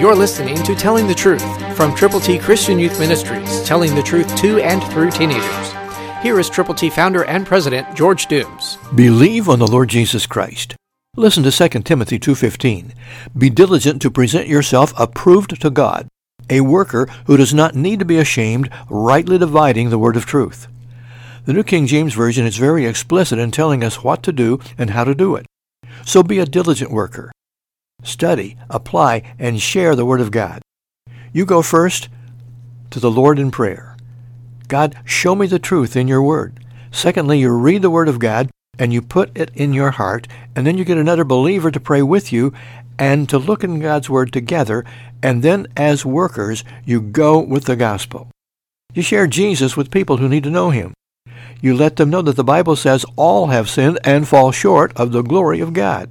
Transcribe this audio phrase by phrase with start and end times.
[0.00, 4.32] You're listening to Telling the Truth from Triple T Christian Youth Ministries, telling the truth
[4.36, 5.72] to and through teenagers.
[6.22, 8.78] Here is Triple T founder and president George Dooms.
[8.94, 10.76] Believe on the Lord Jesus Christ.
[11.16, 12.94] Listen to 2 Timothy 2:15.
[13.36, 16.06] Be diligent to present yourself approved to God,
[16.48, 20.68] a worker who does not need to be ashamed, rightly dividing the word of truth.
[21.44, 24.90] The New King James Version is very explicit in telling us what to do and
[24.90, 25.46] how to do it.
[26.06, 27.32] So be a diligent worker.
[28.02, 30.62] Study, apply, and share the Word of God.
[31.32, 32.08] You go first
[32.90, 33.96] to the Lord in prayer.
[34.68, 36.64] God, show me the truth in your Word.
[36.90, 40.66] Secondly, you read the Word of God and you put it in your heart, and
[40.66, 42.52] then you get another believer to pray with you
[42.98, 44.84] and to look in God's Word together,
[45.22, 48.28] and then as workers, you go with the gospel.
[48.94, 50.94] You share Jesus with people who need to know Him.
[51.60, 55.10] You let them know that the Bible says all have sinned and fall short of
[55.10, 56.10] the glory of God.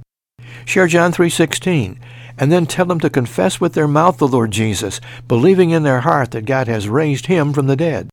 [0.64, 1.98] Share John 3:16
[2.38, 6.00] and then tell them to confess with their mouth the Lord Jesus, believing in their
[6.00, 8.08] heart that God has raised him from the dead.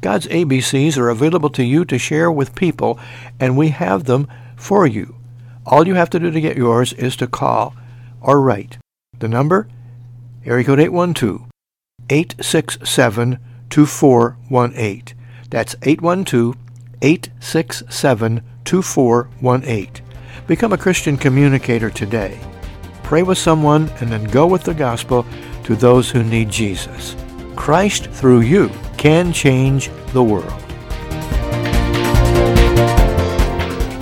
[0.00, 2.98] God's ABCs are available to you to share with people,
[3.40, 5.16] and we have them for you.
[5.64, 7.74] All you have to do to get yours is to call
[8.20, 8.78] or write.
[9.18, 9.68] The number?
[10.44, 11.48] Area code 812
[12.10, 13.38] 867
[13.70, 15.02] 2418.
[15.50, 16.56] That's 812
[17.02, 20.05] 867 2418.
[20.46, 22.40] Become a Christian communicator today.
[23.02, 25.26] Pray with someone and then go with the gospel
[25.64, 27.16] to those who need Jesus.
[27.54, 30.62] Christ, through you, can change the world.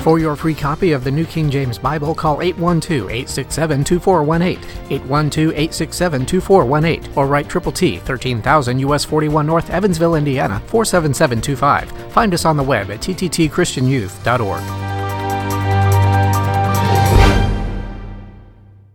[0.05, 7.49] For your free copy of the New King James Bible, call 812-867-2418, 812-867-2418, or write
[7.49, 12.13] Triple T, 13,000 US 41 North, Evansville, Indiana, 47725.
[12.13, 14.84] Find us on the web at tttchristianyouth.org.